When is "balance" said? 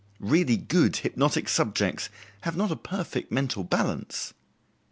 3.63-4.33